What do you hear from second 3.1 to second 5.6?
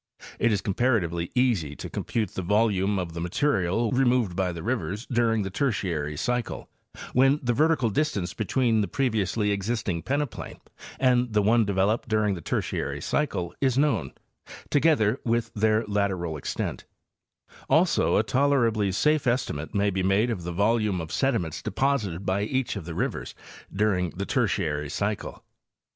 the material which was removed by the rivers during the